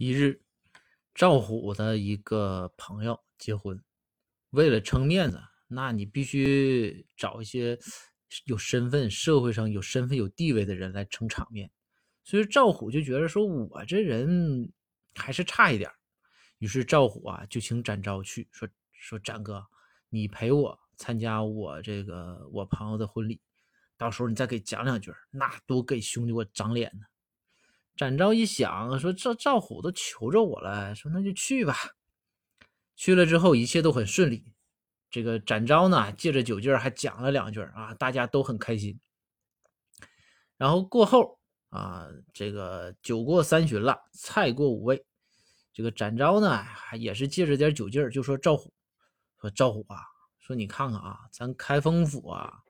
[0.00, 0.40] 一日，
[1.12, 3.82] 赵虎的一个朋友结婚，
[4.50, 7.76] 为了撑面子，那你必须找一些
[8.44, 11.68] 有身份、社会上有身份、有地位的人来撑场面。
[12.22, 14.72] 所以赵虎就觉得说，我这人
[15.16, 15.90] 还是差一点
[16.58, 19.66] 于是赵虎啊就请展昭去，说说展哥，
[20.10, 23.40] 你陪我参加我这个我朋友的婚礼，
[23.96, 27.06] 到时候你再给讲两句，那多给兄弟我长脸呢。
[27.98, 31.74] 展昭一想，说赵赵虎都求着我了，说那就去吧。
[32.94, 34.46] 去了之后，一切都很顺利。
[35.10, 39.00] 这个展昭呢，借着酒劲儿还讲了两句啊，大家都很开心。
[40.56, 45.04] 然后过后啊，这个酒过三巡了，菜过五味。
[45.72, 46.64] 这个展昭呢，
[46.96, 48.72] 也是借着点酒劲儿，就说赵虎，
[49.40, 49.98] 说赵虎啊，
[50.38, 52.62] 说你看看啊，咱开封府啊，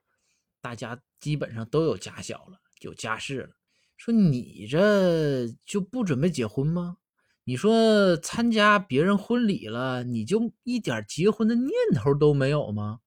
[0.63, 3.58] 大家基本上都有家小了，有家室了。
[3.99, 6.97] 说你这就不准备结婚吗？
[7.43, 13.01] 你说参加别人婚礼了，你就一点结婚的念头都没有吗？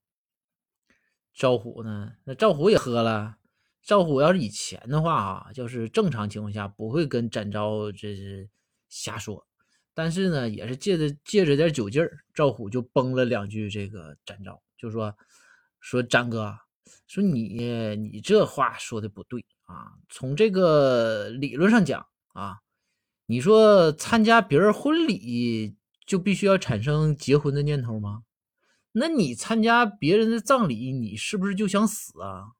[1.33, 2.11] 赵虎呢？
[2.25, 3.37] 那赵虎也喝了。
[3.81, 8.49] 赵虎要是以前的话啊，就是正常情况下不会跟展昭这是
[8.89, 9.47] 瞎说，
[9.93, 13.69] 但是呢，也是借着借着点酒劲儿，赵虎就崩了两句。
[13.69, 15.15] 这个展昭就说
[15.79, 16.53] 说展哥，
[17.07, 19.45] 说你你这话说的不对。
[19.71, 22.59] 啊，从这个理论上讲啊，
[23.27, 28.23] 你说参加别人婚礼就必须要产生结婚的念头吗？
[28.93, 32.51] 那你参加别人的葬礼，你是不是就想死啊？